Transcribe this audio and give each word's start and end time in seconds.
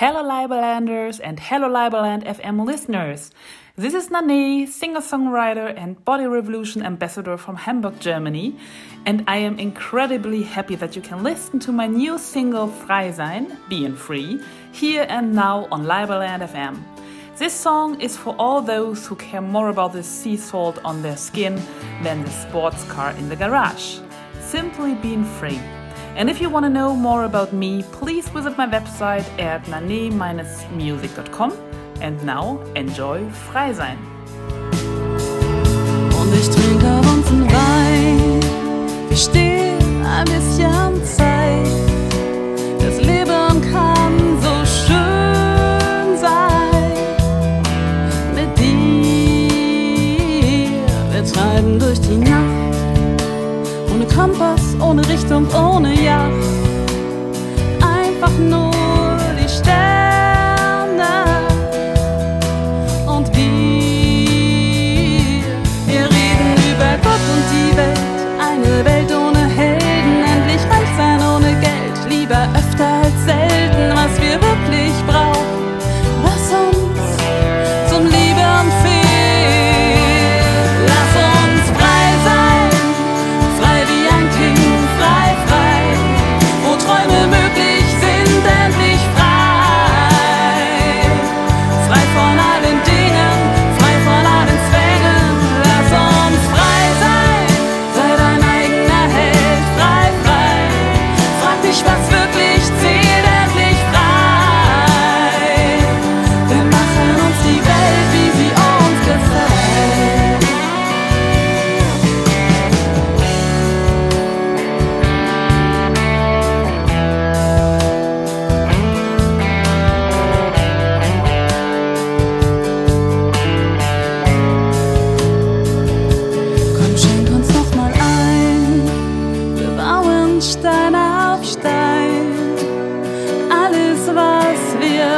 Hello 0.00 0.22
Liberlanders 0.24 1.20
and 1.22 1.38
Hello 1.38 1.68
Liberland 1.68 2.24
FM 2.24 2.64
listeners. 2.64 3.32
This 3.76 3.92
is 3.92 4.08
Nanée, 4.08 4.66
singer-songwriter 4.66 5.74
and 5.76 6.02
Body 6.06 6.24
Revolution 6.24 6.82
ambassador 6.82 7.36
from 7.36 7.54
Hamburg, 7.54 8.00
Germany, 8.00 8.56
and 9.04 9.22
I 9.28 9.36
am 9.36 9.58
incredibly 9.58 10.42
happy 10.42 10.74
that 10.76 10.96
you 10.96 11.02
can 11.02 11.22
listen 11.22 11.60
to 11.60 11.70
my 11.70 11.86
new 11.86 12.16
single 12.16 12.68
Frei 12.68 13.12
sein, 13.12 13.58
being 13.68 13.94
free, 13.94 14.40
here 14.72 15.04
and 15.06 15.34
now 15.34 15.68
on 15.70 15.84
Liberland 15.84 16.48
FM. 16.48 16.82
This 17.36 17.52
song 17.52 18.00
is 18.00 18.16
for 18.16 18.34
all 18.38 18.62
those 18.62 19.06
who 19.06 19.16
care 19.16 19.42
more 19.42 19.68
about 19.68 19.92
the 19.92 20.02
sea 20.02 20.38
salt 20.38 20.78
on 20.82 21.02
their 21.02 21.18
skin 21.18 21.60
than 22.02 22.24
the 22.24 22.30
sports 22.30 22.84
car 22.84 23.10
in 23.18 23.28
the 23.28 23.36
garage. 23.36 23.98
Simply 24.40 24.94
being 24.94 25.24
free. 25.24 25.60
And 26.16 26.28
if 26.28 26.40
you 26.40 26.50
want 26.50 26.64
to 26.64 26.70
know 26.70 26.94
more 26.94 27.24
about 27.24 27.52
me, 27.52 27.82
please 27.92 28.28
visit 28.28 28.56
my 28.58 28.66
website 28.66 29.24
at 29.38 29.66
nane-music.com. 29.68 31.52
And 32.00 32.22
now 32.24 32.60
enjoy 32.74 33.28
Frei 33.30 33.72
sein. 33.72 33.98
Und 36.18 36.34
ich 36.34 36.48
trinke 36.48 37.00
Wein. 37.52 39.49
Kompass, 54.14 54.76
ohne 54.80 55.06
Richtung, 55.08 55.46
ohne 55.54 55.94
Yacht. 55.94 56.32
Einfach 57.80 58.32
nur 58.38 58.70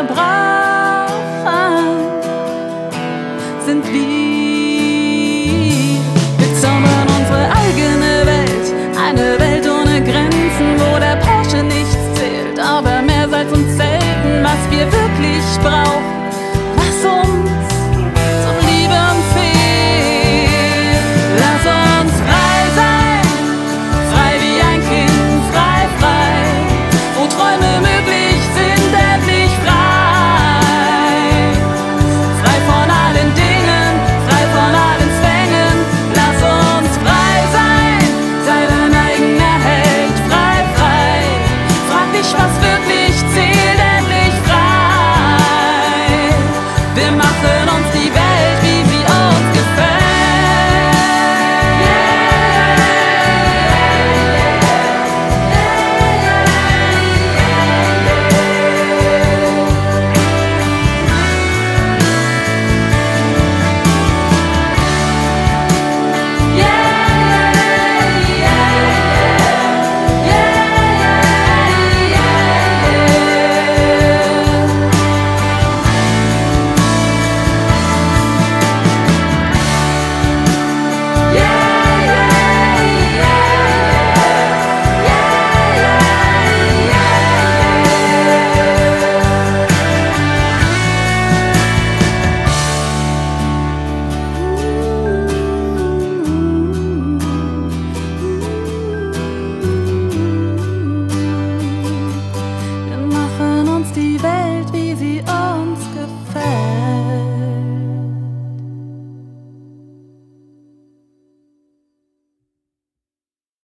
bras. 0.06 0.51